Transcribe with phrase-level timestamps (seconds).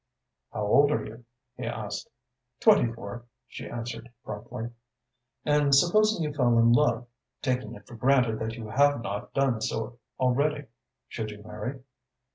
[0.51, 1.25] "How old are you?"
[1.57, 2.09] he asked.
[2.59, 4.71] "Twenty four," she answered promptly.
[5.45, 7.05] "And supposing you fell in love
[7.43, 10.65] taking it for granted that you have not done so already
[11.07, 11.81] should you marry?"